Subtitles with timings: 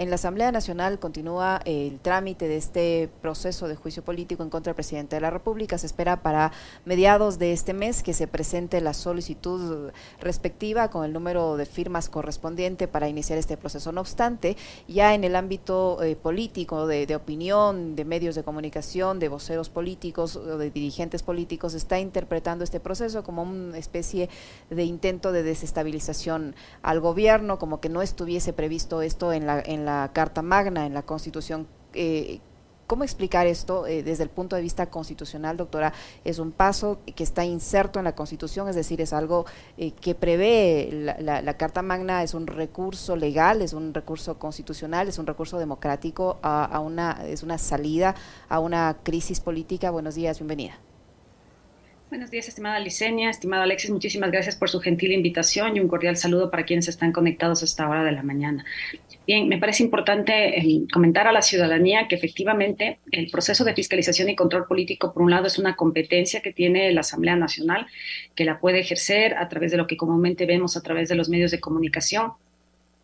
[0.00, 4.70] en la Asamblea Nacional continúa el trámite de este proceso de juicio político en contra
[4.70, 5.76] del presidente de la República.
[5.76, 6.52] Se espera para
[6.86, 12.08] mediados de este mes que se presente la solicitud respectiva con el número de firmas
[12.08, 13.92] correspondiente para iniciar este proceso.
[13.92, 14.56] No obstante,
[14.88, 20.34] ya en el ámbito eh, político, de, opinión, de medios de comunicación, de voceros políticos
[20.34, 24.30] o de dirigentes políticos, está interpretando este proceso como una especie
[24.70, 30.42] de intento de desestabilización al gobierno, como que no estuviese previsto esto en la Carta
[30.42, 31.66] Magna, en la Constitución.
[31.94, 32.40] Eh,
[32.90, 35.92] ¿Cómo explicar esto eh, desde el punto de vista constitucional, doctora?
[36.24, 39.46] Es un paso que está inserto en la Constitución, es decir, es algo
[39.78, 45.06] eh, que prevé la, la, Carta Magna, es un recurso legal, es un recurso constitucional,
[45.06, 48.16] es un recurso democrático a, a una, es una salida
[48.48, 49.92] a una crisis política.
[49.92, 50.80] Buenos días, bienvenida.
[52.10, 56.16] Buenos días, estimada Licenia, estimado Alexis, muchísimas gracias por su gentil invitación y un cordial
[56.16, 58.64] saludo para quienes están conectados a esta hora de la mañana.
[59.28, 64.28] Bien, me parece importante eh, comentar a la ciudadanía que efectivamente el proceso de fiscalización
[64.28, 67.86] y control político, por un lado, es una competencia que tiene la Asamblea Nacional,
[68.34, 71.28] que la puede ejercer a través de lo que comúnmente vemos a través de los
[71.28, 72.32] medios de comunicación,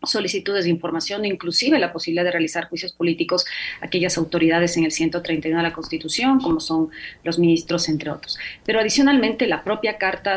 [0.07, 3.45] solicitudes de información, inclusive la posibilidad de realizar juicios políticos
[3.81, 6.91] a aquellas autoridades en el 131 de la Constitución, como son
[7.25, 8.39] los ministros, entre otros.
[8.65, 10.37] Pero adicionalmente, la propia Carta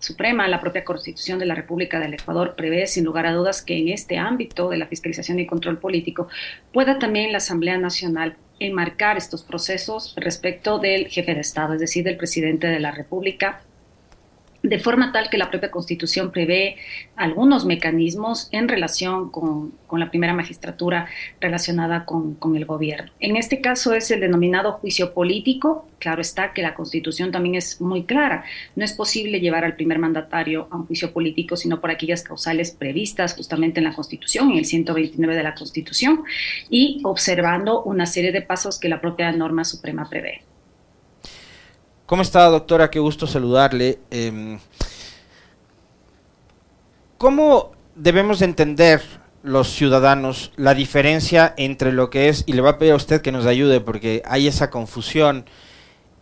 [0.00, 3.76] Suprema, la propia Constitución de la República del Ecuador prevé, sin lugar a dudas, que
[3.76, 6.28] en este ámbito de la fiscalización y control político
[6.72, 12.04] pueda también la Asamblea Nacional enmarcar estos procesos respecto del jefe de Estado, es decir,
[12.04, 13.62] del presidente de la República,
[14.62, 16.76] de forma tal que la propia Constitución prevé
[17.16, 21.06] algunos mecanismos en relación con, la primera magistratura
[21.40, 23.12] relacionada con, el gobierno.
[23.20, 25.86] En este caso es el denominado juicio político.
[25.98, 28.44] Claro está que la Constitución también es muy clara.
[28.74, 32.72] No es posible llevar al primer mandatario a un juicio político sino por aquellas causales
[32.72, 36.24] previstas justamente en la Constitución, en el 129 de la Constitución,
[36.68, 40.47] y observando una serie de pasos que la propia norma suprema prevé.
[42.08, 42.90] ¿Cómo está, doctora?
[42.90, 43.98] Qué gusto saludarle.
[44.10, 44.58] Em,
[47.18, 49.02] ¿Cómo debemos entender
[49.42, 53.20] los ciudadanos la diferencia entre lo que es, y le va a pedir a usted
[53.20, 55.44] que nos ayude porque hay esa confusión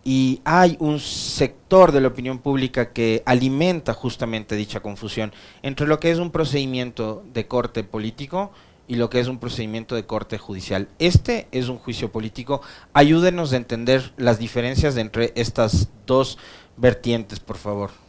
[0.03, 5.33] y hay un sector de la opinión pública que alimenta justamente dicha confusión
[5.63, 8.51] entre lo que es un procedimiento de corte político
[8.89, 10.89] y lo que es un procedimiento de corte judicial.
[10.99, 12.61] Este es un juicio político.
[12.93, 16.39] Ayúdenos a entender las diferencias entre estas dos
[16.77, 18.06] vertientes, por favor.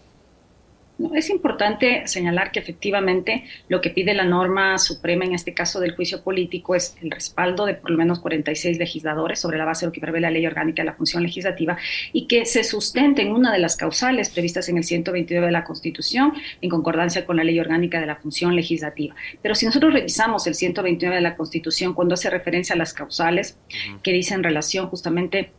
[1.14, 5.96] Es importante señalar que efectivamente lo que pide la norma suprema en este caso del
[5.96, 9.90] juicio político es el respaldo de por lo menos 46 legisladores sobre la base de
[9.90, 11.78] lo que prevé la ley orgánica de la función legislativa
[12.14, 15.64] y que se sustente en una de las causales previstas en el 129 de la
[15.64, 19.16] Constitución en concordancia con la ley orgánica de la función legislativa.
[19.42, 23.58] Pero si nosotros revisamos el 129 de la Constitución cuando hace referencia a las causales
[24.02, 25.52] que dicen relación justamente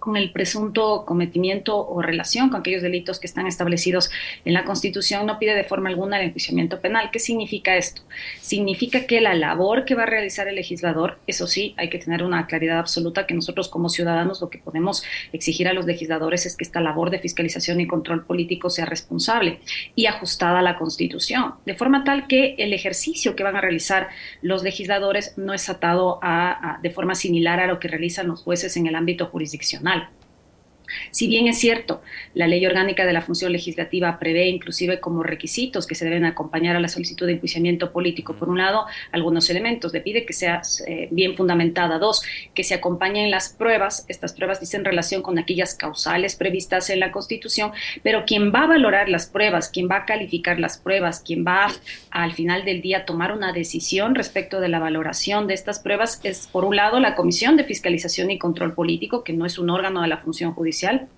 [0.00, 4.10] con el presunto cometimiento o relación con aquellos delitos que están establecidos
[4.44, 7.10] en la Constitución, no pide de forma alguna el enjuiciamiento penal.
[7.12, 8.02] ¿Qué significa esto?
[8.40, 12.22] Significa que la labor que va a realizar el legislador, eso sí, hay que tener
[12.24, 16.56] una claridad absoluta que nosotros como ciudadanos lo que podemos exigir a los legisladores es
[16.56, 19.60] que esta labor de fiscalización y control político sea responsable
[19.94, 24.08] y ajustada a la Constitución, de forma tal que el ejercicio que van a realizar
[24.40, 28.76] los legisladores no es atado a, de forma similar a lo que realizan los jueces
[28.78, 30.19] en el ámbito jurisdiccional personal.
[31.10, 32.02] Si bien es cierto,
[32.34, 36.76] la ley orgánica de la función legislativa prevé inclusive como requisitos que se deben acompañar
[36.76, 40.62] a la solicitud de enjuiciamiento político, por un lado, algunos elementos, le pide que sea
[40.86, 42.22] eh, bien fundamentada, dos,
[42.54, 47.12] que se acompañen las pruebas, estas pruebas dicen relación con aquellas causales previstas en la
[47.12, 47.72] Constitución,
[48.02, 51.68] pero quien va a valorar las pruebas, quien va a calificar las pruebas, quien va
[52.10, 56.46] al final del día tomar una decisión respecto de la valoración de estas pruebas es,
[56.46, 60.02] por un lado, la Comisión de Fiscalización y Control Político, que no es un órgano
[60.02, 61.08] de la función judicial, Social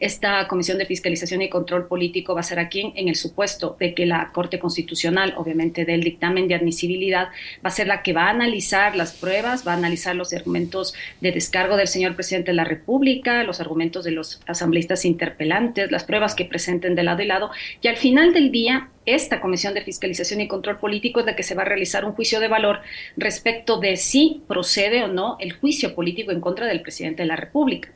[0.00, 3.94] esta Comisión de Fiscalización y Control Político va a ser aquí en el supuesto de
[3.94, 7.28] que la Corte Constitucional, obviamente del dictamen de admisibilidad,
[7.64, 10.94] va a ser la que va a analizar las pruebas, va a analizar los argumentos
[11.20, 16.04] de descargo del señor presidente de la República, los argumentos de los asambleístas interpelantes, las
[16.04, 17.50] pruebas que presenten de lado y lado,
[17.82, 21.42] y al final del día esta Comisión de Fiscalización y Control Político es la que
[21.42, 22.80] se va a realizar un juicio de valor
[23.16, 27.36] respecto de si procede o no el juicio político en contra del presidente de la
[27.36, 27.88] República.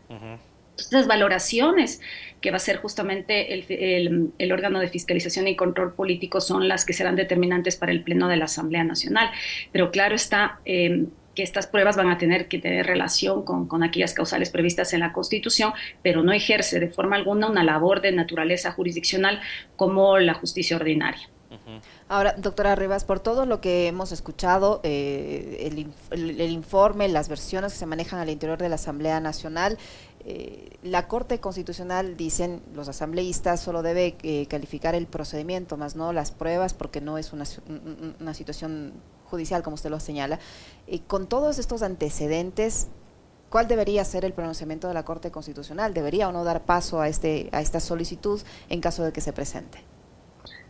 [0.87, 2.00] Estas valoraciones
[2.40, 6.93] que va a ser justamente el, órgano de fiscalización y control político son las que
[6.93, 9.31] serán determinantes para el Pleno de la Asamblea Nacional.
[9.70, 13.82] Pero claro está em, que estas pruebas van a tener que tener relación con, con,
[13.82, 18.12] aquellas causales previstas en la Constitución, pero no ejerce de forma alguna una labor de
[18.12, 19.40] naturaleza jurisdiccional
[19.76, 21.29] como la justicia ordinaria.
[22.08, 25.70] Ahora, doctora Rivas, por todo lo que hemos escuchado, eh,
[26.11, 29.79] el, informe, las versiones que se manejan al interior de la Asamblea Nacional,
[30.25, 36.13] eh, la Corte Constitucional, dicen los asambleístas, solo debe eh, calificar el procedimiento, más no
[36.13, 37.45] las pruebas, porque no es una,
[38.21, 38.93] una situación
[39.25, 40.39] judicial, como usted lo señala.
[41.07, 42.89] con todos estos antecedentes,
[43.51, 45.95] ¿cuál debería ser el pronunciamiento de la Corte Constitucional?
[45.95, 49.33] ¿Debería o no dar paso a, este, a esta solicitud en caso de que se
[49.33, 49.92] presente?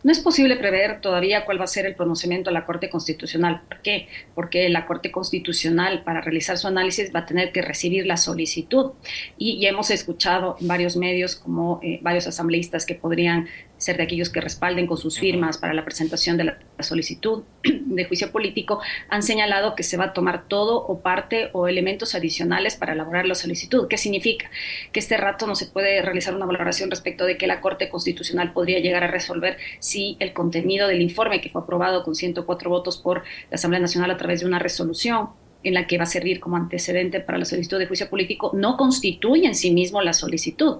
[0.03, 3.61] No es posible prever todavía cuál va a ser el pronunciamiento de la Corte Constitucional.
[3.67, 4.07] ¿Por qué?
[4.35, 8.91] Porque la Corte Constitucional, para realizar su análisis, va a tener que recibir la solicitud.
[9.37, 13.47] Y hemos escuchado en varios medios, como eh, varios asambleístas que podrían
[13.83, 18.05] ser de aquellos que respalden con sus firmas para la presentación de la solicitud de
[18.05, 22.75] juicio político, han señalado que se va a tomar todo o parte o elementos adicionales
[22.75, 23.87] para elaborar la solicitud.
[23.87, 24.49] ¿Qué significa?
[24.91, 28.53] Que este rato no se puede realizar una valoración respecto de que la Corte Constitucional
[28.53, 32.97] podría llegar a resolver si el contenido del informe que fue aprobado con 104 votos
[32.97, 35.29] por la Asamblea Nacional a través de una resolución
[35.63, 38.77] en la que va a servir como antecedente para la solicitud de juicio político, no
[38.77, 40.79] constituye en sí mismo la solicitud.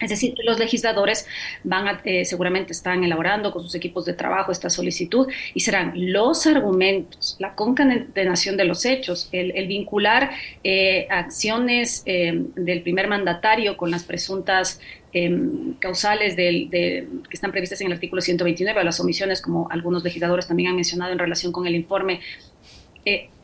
[0.00, 1.26] Es decir, los legisladores
[1.64, 5.92] van a, eh, seguramente están elaborando con sus equipos de trabajo esta solicitud y serán
[5.94, 10.30] los argumentos, la concatenación de los hechos, el, vincular
[10.64, 14.80] eh, acciones eh, del primer mandatario con las presuntas
[15.12, 20.46] em, causales que están previstas en el artículo 129, a las omisiones, como algunos legisladores
[20.46, 22.20] también han mencionado en relación con el informe,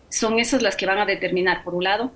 [0.08, 2.12] son esas las que van a determinar, por un lado,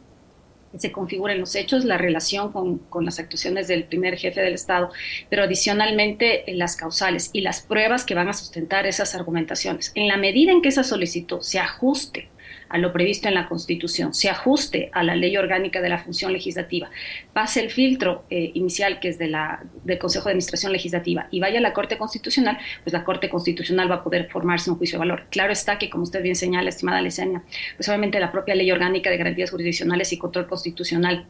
[0.77, 4.91] se configuren los hechos, la relación con, con, las actuaciones del primer jefe del Estado,
[5.29, 9.93] pero adicionalmente eh, las causales y las pruebas que van a sustentar esas argumentaciones.
[9.95, 12.29] En la medida en que esa solicitud se ajuste
[12.71, 16.33] a lo previsto en la Constitución, se ajuste a la ley orgánica de la función
[16.33, 16.89] legislativa,
[17.33, 21.41] pase el filtro eh, inicial que es de la, del Consejo de Administración Legislativa y
[21.41, 24.97] vaya a la Corte Constitucional, pues la Corte Constitucional va a poder formarse un juicio
[24.97, 25.25] de valor.
[25.31, 27.43] Claro está que, como usted bien señala, estimada Lesenia,
[27.77, 31.27] pues obviamente la propia ley orgánica de garantías jurisdiccionales y control constitucional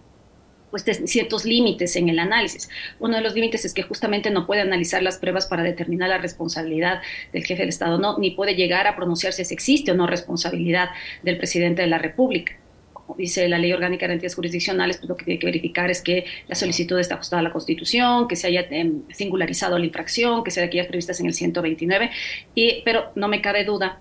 [0.70, 2.68] pues ciertos límites en el análisis.
[2.98, 6.18] Uno de los límites es que justamente no puede analizar las pruebas para determinar la
[6.18, 7.00] responsabilidad
[7.32, 10.90] del jefe del Estado, no, ni puede llegar a pronunciarse si existe o no responsabilidad
[11.22, 12.52] del presidente de la República.
[12.92, 16.00] Como dice la Ley Orgánica de Garantías Jurisdiccionales, pues lo que tiene que verificar es
[16.00, 20.44] que la solicitud está ajustada a la Constitución, que se haya em, singularizado la infracción,
[20.44, 22.10] que sea de aquellas previstas en el 129,
[22.54, 24.00] y, pero no me cabe duda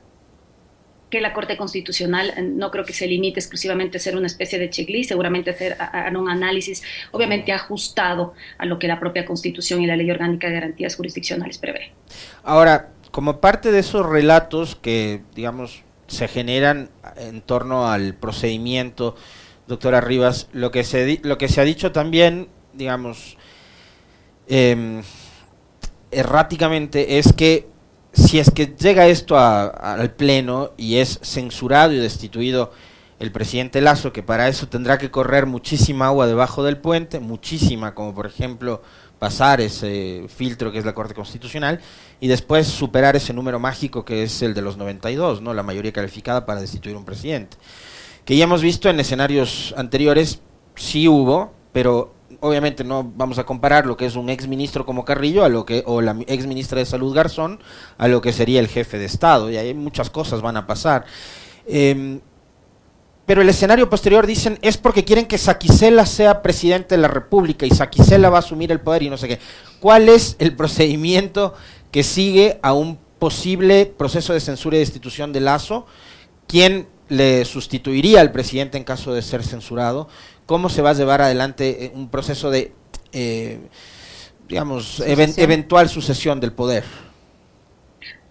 [1.10, 4.60] que la Corte Constitucional eh, no creo que se limite exclusivamente a ser una especie
[4.60, 5.78] de checklist, seguramente hacer
[6.16, 10.54] un análisis obviamente ajustado a lo que la propia Constitución y la Ley Orgánica de
[10.54, 11.92] Garantías Jurisdiccionales prevé.
[12.44, 19.16] Ahora, como parte de esos relatos que, digamos, se generan en torno al procedimiento,
[19.68, 23.38] doctora Rivas, lo que se, lo que se ha dicho también, digamos,
[24.48, 25.02] em,
[26.12, 27.68] erráticamente es que
[28.14, 32.72] si es que llega esto al Pleno y es censurado y destituido
[33.20, 37.94] el presidente Lazo, que para eso tendrá que correr muchísima agua debajo del puente, muchísima,
[37.94, 38.82] como por ejemplo
[39.20, 41.82] pasar ese filtro que es la Corte Constitucional
[42.22, 45.54] y después superar ese número mágico que es el de los 92, ¿no?
[45.54, 47.58] la mayoría calificada para destituir un presidente.
[48.24, 50.42] Que ya hemos visto en escenarios anteriores,
[50.76, 55.06] sí hubo, pero obviamente no vamos a comparar lo que es un ex ministro como
[55.06, 57.60] Carrillo a lo que o la ex ministra de Salud Garzón
[57.98, 61.06] a lo que sería el jefe de Estado y ahí muchas cosas van a pasar.
[61.68, 62.20] Em,
[63.26, 67.66] pero el escenario posterior dicen es porque quieren que Saquicela sea presidente de la República
[67.66, 69.40] y Saquicela va a asumir el poder y no sé qué.
[69.80, 71.54] ¿Cuál es el procedimiento
[71.92, 75.86] que sigue a un posible proceso de censura y destitución de Lazo?
[76.48, 80.08] ¿Quién le sustituiría al presidente en caso de ser censurado?
[80.50, 82.72] cómo se va a llevar adelante eh, un proceso de,
[83.12, 83.60] eh,
[84.48, 86.84] digamos, eventual sucesión del poder.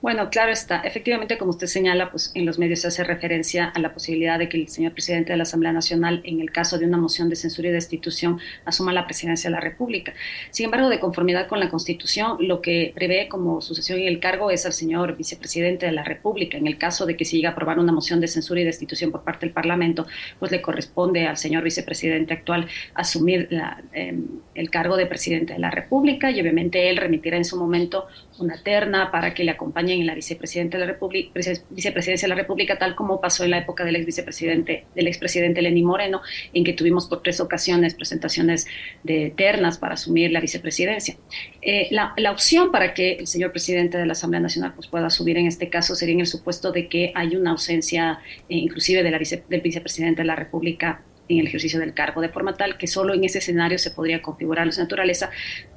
[0.00, 0.80] Bueno, claro está.
[0.82, 4.48] Efectivamente, como usted señala, pues en los medios se hace referencia a la posibilidad de
[4.48, 7.34] que el señor presidente de la Asamblea Nacional, en el caso de una moción de
[7.34, 10.14] censura y destitución, asuma la presidencia de la República.
[10.52, 14.52] Sin embargo, de conformidad con la Constitución, lo que prevé como sucesión en el cargo
[14.52, 16.56] es al señor vicepresidente de la República.
[16.56, 19.10] En el caso de que se llegue a aprobar una moción de censura y destitución
[19.10, 20.06] por parte del Parlamento,
[20.38, 23.48] pues le corresponde al señor vicepresidente actual asumir
[23.92, 24.26] em,
[24.58, 28.06] el cargo de presidente de la República y obviamente él remitirá en su momento
[28.38, 31.30] una terna para que le acompañe en la vicepresidenta de la República,
[31.70, 35.62] vicepresidencia de la República, tal como pasó en la época del ex vicepresidente, del expresidente
[35.62, 36.22] Lenín Moreno,
[36.52, 38.66] en que tuvimos por tres ocasiones presentaciones
[39.04, 41.16] de ternas para asumir la vicepresidencia.
[41.62, 45.38] Eh, la, opción para que el señor presidente de la Asamblea Nacional pues, pueda asumir
[45.38, 49.10] en este caso sería en el supuesto de que hay una ausencia eh, inclusive de
[49.10, 52.86] la del vicepresidente de la República en el ejercicio del cargo, de forma tal que
[52.86, 55.30] solo en ese escenario se podría configurar su naturaleza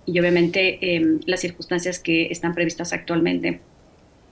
[0.05, 3.62] y obviamente em, las circunstancias que están previstas actualmente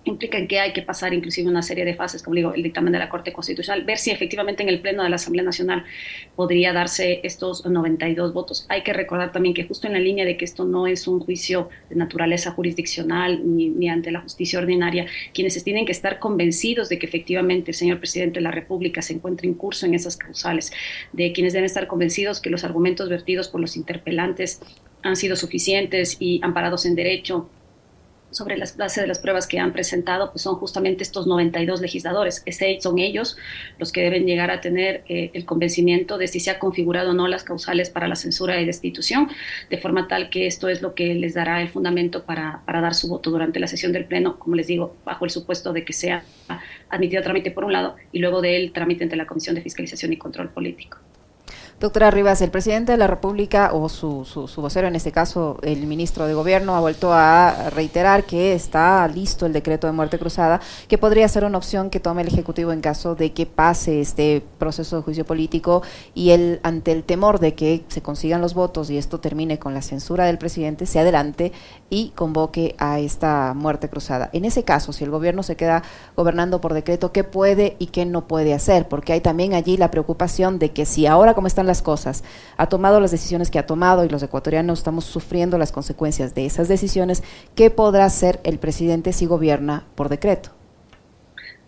[0.09, 2.99] implican que hay que pasar inclusive una serie de fases, como digo, el dictamen de
[2.99, 5.85] la Corte Constitucional, ver si efectivamente en el Pleno de la Asamblea Nacional
[6.35, 8.65] podría darse estos 92 votos.
[8.69, 11.19] Hay que recordar también que justo en la línea de que esto no es un
[11.19, 16.97] juicio de naturaleza jurisdiccional ni, ante la justicia ordinaria, quienes tienen que estar convencidos de
[16.99, 20.71] que efectivamente el señor presidente de la República se encuentra en curso en esas causales,
[21.13, 24.61] de quienes deben estar convencidos que los argumentos vertidos por los interpelantes
[25.01, 27.49] han sido suficientes y amparados en derecho
[28.31, 32.43] sobre las bases de las pruebas que han presentado, pues son justamente estos 92 legisladores.
[32.79, 33.37] son ellos
[33.77, 37.13] los que deben llegar a tener eh, el convencimiento de si se ha configurado o
[37.13, 39.29] no las causales para la censura y destitución,
[39.69, 42.93] de forma tal que esto es lo que les dará el fundamento para, para dar
[42.93, 45.93] su voto durante la sesión del Pleno, como les digo, bajo el supuesto de que
[45.93, 46.23] sea
[46.89, 50.13] admitido a trámite por un lado y luego del trámite ante la Comisión de Fiscalización
[50.13, 50.97] y Control Político.
[51.79, 55.57] Doctora Rivas, el presidente de la República, o su, su, su, vocero en este caso,
[55.61, 60.19] el ministro de Gobierno, ha vuelto a reiterar que está listo el decreto de muerte
[60.19, 60.59] cruzada,
[60.89, 64.43] que podría ser una opción que tome el Ejecutivo en caso de que pase este
[64.57, 65.81] proceso de juicio político
[66.13, 69.73] y él, ante el temor de que se consigan los votos y esto termine con
[69.73, 71.53] la censura del presidente, se adelante
[71.89, 74.29] y convoque a esta muerte cruzada.
[74.33, 75.83] En ese caso, si el Gobierno se queda
[76.17, 78.89] gobernando por decreto, ¿qué puede y qué no puede hacer?
[78.89, 82.25] Porque hay también allí la preocupación de que si ahora como están las cosas,
[82.57, 86.45] ha tomado las decisiones que ha tomado y los ecuatorianos estamos sufriendo las consecuencias de
[86.45, 87.23] esas decisiones,
[87.55, 90.58] ¿qué podrá hacer el presidente si gobierna por decreto?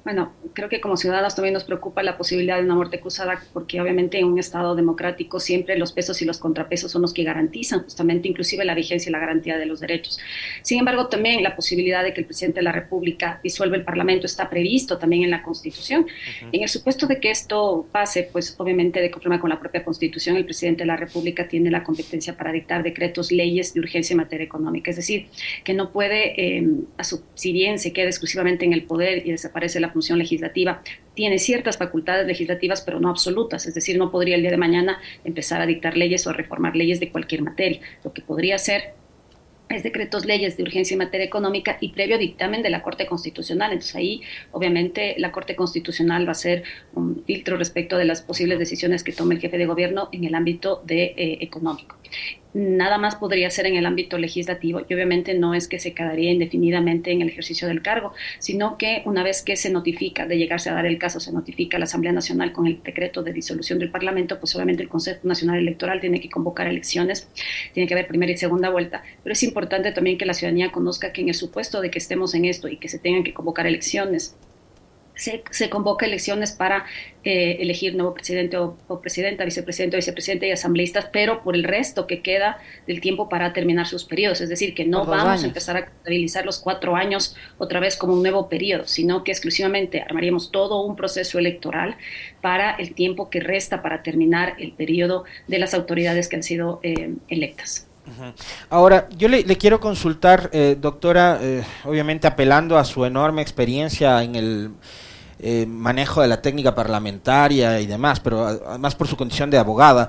[0.03, 3.79] Bueno, creo que como ciudadanos también nos preocupa la posibilidad de una muerte cruzada porque
[3.79, 7.83] obviamente en un Estado democrático siempre los pesos y los contrapesos son los que garantizan
[7.83, 10.19] justamente inclusive la vigencia y la garantía de los derechos.
[10.63, 14.25] Sin embargo, también la posibilidad de que el presidente de la República disuelva el Parlamento
[14.25, 16.07] está previsto también en la Constitución.
[16.51, 20.35] En el supuesto de que esto pase, pues obviamente de conforme con la propia Constitución,
[20.35, 24.17] el presidente de la República tiene la competencia para dictar decretos, leyes de urgencia en
[24.17, 24.89] materia económica.
[24.89, 25.27] Es decir,
[25.63, 26.67] que no puede, eh,
[26.97, 30.81] a su, si bien se queda exclusivamente en el poder y desaparece la función legislativa
[31.13, 33.65] tiene ciertas facultades legislativas, pero no absolutas.
[33.65, 36.99] Es decir, no podría el día de mañana empezar a dictar leyes o reformar leyes
[36.99, 37.79] de cualquier materia.
[38.03, 38.93] Lo que podría hacer
[39.75, 43.71] es decretos leyes de urgencia en materia económica y previo dictamen de la Corte Constitucional.
[43.71, 44.21] Entonces ahí,
[44.51, 49.13] obviamente, la Corte Constitucional va a ser un filtro respecto de las posibles decisiones que
[49.13, 51.95] tome el jefe de gobierno en el ámbito de, eh, económico
[52.53, 56.31] nada más podría ser en el ámbito legislativo y obviamente no es que se quedaría
[56.31, 60.69] indefinidamente en el ejercicio del cargo, sino que una vez que se notifica, de llegarse
[60.69, 63.79] a dar el caso, se notifica a la Asamblea Nacional con el decreto de disolución
[63.79, 67.29] del Parlamento, pues obviamente el Consejo Nacional Electoral tiene que convocar elecciones,
[67.73, 71.13] tiene que haber primera y segunda vuelta, pero es importante también que la ciudadanía conozca
[71.13, 73.67] que en el supuesto de que estemos en esto y que se tengan que convocar
[73.67, 74.35] elecciones,
[75.51, 76.85] se, convoca elecciones para
[77.23, 82.07] eh, elegir nuevo presidente o, presidenta, vicepresidente o vicepresidente y asambleístas, pero por el resto
[82.07, 84.41] que queda del tiempo para terminar sus periodos.
[84.41, 88.13] Es decir, que no vamos a empezar a contabilizar los cuatro años otra vez como
[88.13, 91.97] un nuevo periodo, sino que exclusivamente armaríamos todo un proceso electoral
[92.41, 96.79] para el tiempo que resta para terminar el periodo de las autoridades que han sido
[96.81, 97.87] eh, electas.
[98.69, 101.39] Ahora, yo le, quiero consultar, eh, doctora,
[101.85, 104.71] obviamente apelando a su enorme experiencia en el
[105.43, 110.07] eh, manejo de la técnica parlamentaria y demás, pero además por su condición de abogada.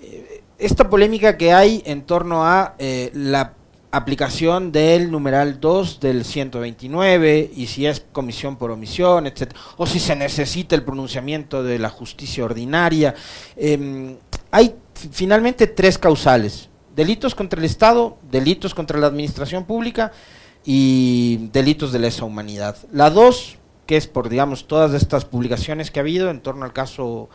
[0.00, 3.52] Eh, esta polémica que hay en torno a eh, la
[3.90, 9.52] aplicación del numeral 2 del 129 y si es comisión por omisión, etc.
[9.76, 13.14] O si se necesita el pronunciamiento de la justicia ordinaria.
[13.56, 14.16] Em,
[14.50, 14.74] hay
[15.12, 16.70] finalmente tres causales.
[16.96, 20.10] Delitos contra el Estado, delitos contra la administración pública
[20.64, 22.76] y delitos de lesa humanidad.
[22.92, 23.58] La 2
[23.90, 27.28] que es por, digamos, todas estas publicaciones que ha habido en torno al caso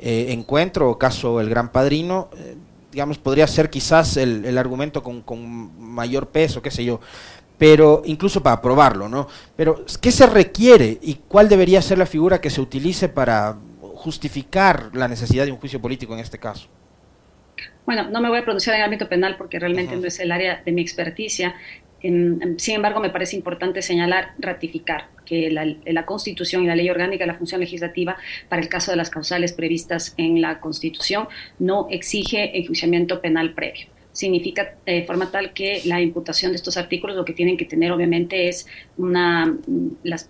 [0.00, 2.56] eh, Encuentro o caso El Gran Padrino, eh,
[2.90, 6.98] digamos, podría ser quizás el, argumento con, mayor peso, qué sé yo,
[7.56, 9.28] pero incluso para probarlo, ¿no?
[9.54, 13.56] Pero, ¿qué se requiere y cuál debería ser la figura que se utilice para
[13.94, 16.66] justificar la necesidad de un juicio político en este caso?
[17.86, 20.32] Bueno, no me voy a pronunciar en el ámbito penal porque realmente no es el
[20.32, 21.54] área de mi experticia.
[22.02, 27.28] Sin embargo, me parece importante señalar, ratificar que la, Constitución y la ley orgánica de
[27.28, 28.16] la función legislativa
[28.48, 31.28] para el caso de las causales previstas en la Constitución
[31.58, 33.86] no exige enjuiciamiento penal previo.
[34.12, 37.64] Significa de eh, forma tal que la imputación de estos artículos lo que tienen que
[37.64, 38.66] tener obviamente es
[38.98, 39.56] una
[40.02, 40.28] las,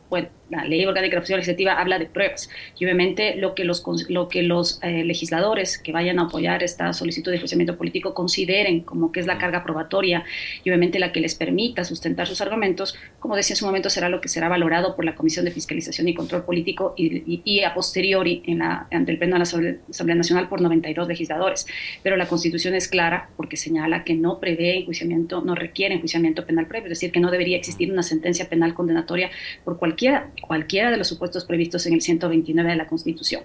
[0.53, 4.29] la ley orgánica de la legislativa habla de pruebas y obviamente lo que los, lo
[4.29, 9.13] que los eh, legisladores que vayan a apoyar esta solicitud de enjuiciamiento político consideren como
[9.13, 10.25] que es la carga probatoria
[10.63, 14.09] y obviamente la que les permita sustentar sus argumentos, como decía en su momento, será
[14.09, 18.43] lo que será valorado por la Comisión de Fiscalización y Control Político y, a posteriori
[18.47, 21.67] en la, ante el Pleno de la Asamblea Nacional por 92 legisladores.
[22.03, 26.67] Pero la Constitución es clara porque señala que no prevé enjuiciamiento, no requiere enjuiciamiento penal
[26.67, 29.31] previo, es decir, que no debería existir una sentencia penal condenatoria
[29.65, 33.43] por cualquiera, cualquiera de los supuestos previstos en el 129 de la Constitución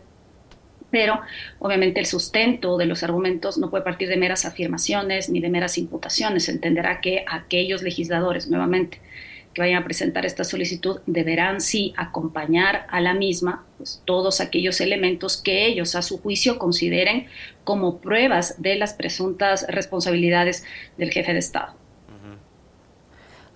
[0.89, 1.19] pero
[1.59, 5.77] obviamente el sustento de los argumentos no puede partir de meras afirmaciones ni de meras
[5.77, 6.45] imputaciones.
[6.45, 9.01] Se entenderá que aquellos legisladores, nuevamente,
[9.53, 14.79] que vayan a presentar esta solicitud deberán sí acompañar a la misma pues, todos aquellos
[14.81, 17.27] elementos que ellos a su juicio consideren
[17.63, 20.63] como pruebas de las presuntas responsabilidades
[20.97, 21.76] del jefe de Estado.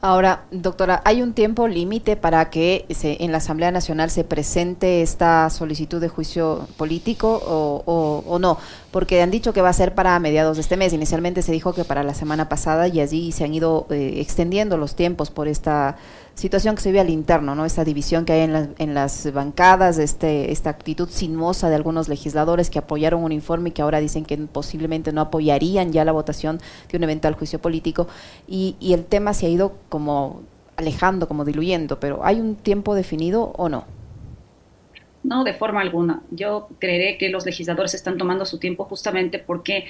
[0.03, 5.03] Ahora, doctora, ¿hay un tiempo límite para que se, en la Asamblea Nacional se presente
[5.03, 8.58] esta solicitud de juicio político o, no?
[8.89, 10.91] Porque han dicho que va a ser para mediados de este mes.
[10.93, 14.75] Inicialmente se dijo que para la semana pasada y allí se han ido eh, extendiendo
[14.75, 15.98] los tiempos por esta
[16.35, 17.65] situación que se vive al interno, ¿no?
[17.65, 22.69] Esta división que hay en, en las bancadas, este, esta actitud sinuosa de algunos legisladores
[22.69, 26.59] que apoyaron un informe y que ahora dicen que posiblemente no apoyarían ya la votación
[26.89, 28.07] de un eventual juicio político.
[28.47, 30.41] Y, y el tema se ha ido como
[30.77, 33.85] alejando, como diluyendo, pero ¿hay un tiempo definido o no?
[35.23, 36.23] No, de forma alguna.
[36.31, 39.85] Yo creeré que los legisladores están tomando su tiempo justamente porque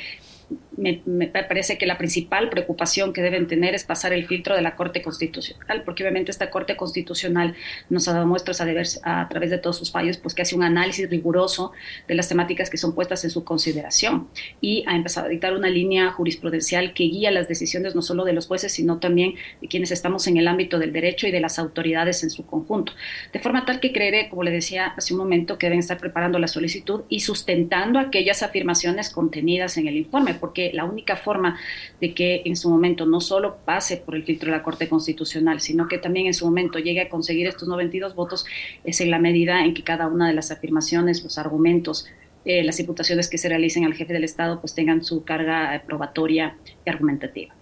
[0.77, 4.75] me, parece que la principal preocupación que deben tener es pasar el filtro de la
[4.75, 7.55] Corte Constitucional, porque obviamente esta Corte Constitucional
[7.89, 11.09] nos ha dado muestras a, través de todos sus fallos, pues que hace un análisis
[11.09, 11.71] riguroso
[12.07, 14.29] de las temáticas que son puestas en su consideración
[14.61, 18.33] y ha empezado a dictar una línea jurisprudencial que guía las decisiones no solo de
[18.33, 21.59] los jueces, sino también de quienes estamos en el ámbito del derecho y de las
[21.59, 22.93] autoridades en su conjunto.
[23.33, 26.39] De forma tal que creeré, como le decía hace un momento, que deben estar preparando
[26.39, 31.59] la solicitud y sustentando aquellas afirmaciones contenidas en el informe porque la única forma
[31.99, 35.61] de que en su momento no solo pase por el filtro de la Corte Constitucional,
[35.61, 38.45] sino que también en su momento llegue a conseguir estos 92 votos
[38.83, 42.05] es en la medida en que cada una de las afirmaciones, los argumentos,
[42.43, 46.57] eh, las imputaciones que se realicen al jefe del Estado pues tengan su carga probatoria
[46.85, 47.53] y argumentativa.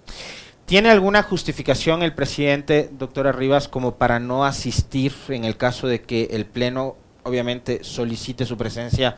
[0.65, 6.01] ¿Tiene alguna justificación el presidente, doctora Rivas, como para no asistir en el caso de
[6.01, 9.17] que el Pleno obviamente solicite su presencia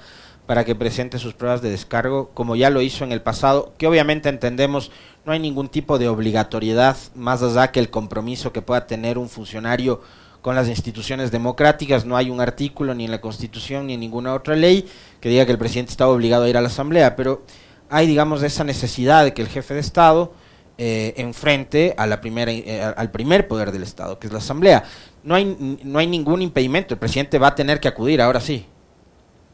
[0.52, 3.88] para que presente sus pruebas de descargo, como ya lo hizo en el pasado, que
[3.88, 4.92] obviamente entendemos
[5.24, 9.30] no hay ningún tipo de obligatoriedad más allá que el compromiso que pueda tener un
[9.30, 10.02] funcionario
[10.42, 14.34] con las instituciones democráticas, no hay un artículo ni en la Constitución ni en ninguna
[14.34, 14.86] otra ley
[15.22, 17.44] que diga que el presidente estaba obligado a ir a la Asamblea, pero
[17.90, 20.34] hay, digamos, esa necesidad de que el jefe de Estado
[20.78, 24.84] eh, enfrente a la primera, eh, al primer poder del Estado, que es la Asamblea.
[25.24, 28.66] No hay, no hay ningún impedimento, el presidente va a tener que acudir, ahora sí.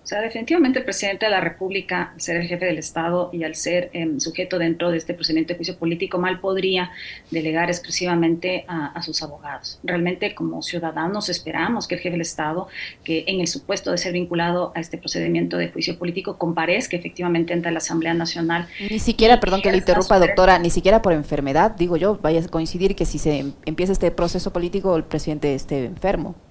[0.07, 3.43] O sea, definitivamente el presidente de la República, al ser el jefe del Estado y
[3.43, 6.91] al ser em, sujeto dentro de este procedimiento de juicio político, mal podría
[7.29, 9.81] delegar exclusivamente a, sus abogados.
[9.83, 12.69] Realmente, como ciudadanos, esperamos que el jefe del Estado,
[13.03, 17.51] que en el supuesto de ser vinculado a este procedimiento de juicio político, comparezca efectivamente
[17.51, 18.65] ante la Asamblea Nacional.
[18.89, 22.47] Ni siquiera, perdón que le interrumpa, doctora, ni siquiera por enfermedad, digo yo, vaya a
[22.47, 26.46] coincidir que si se empieza este proceso político, el presidente esté enfermo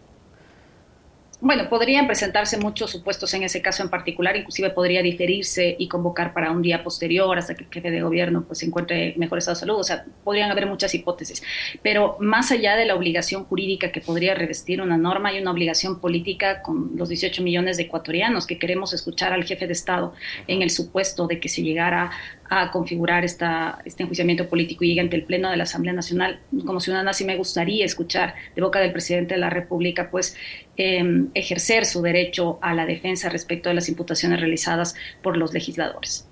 [1.47, 6.33] bueno, podrían presentarse muchos supuestos en ese caso en particular, inclusive podría diferirse y convocar
[6.33, 9.39] para un día posterior hasta que el jefe de gobierno pues, se encuentre en mejor
[9.39, 11.43] estado de salud, o sea, podrían haber muchas hipótesis,
[11.83, 16.01] pero más allá de la obligación jurídica que podría revestir una norma, hay una obligación
[16.01, 20.15] política con los 18 millones de ecuatorianos que queremos escuchar al jefe de Estado
[20.47, 22.11] en el supuesto de que se llegara
[22.49, 26.41] a configurar esta, este enjuiciamiento político y llegue ante el Pleno de la Asamblea Nacional.
[26.65, 30.37] Como ciudadana sí me gustaría escuchar de boca del presidente de la República, pues,
[30.77, 36.29] em, ejercer su derecho a la defensa respecto de las imputaciones realizadas por los legisladores.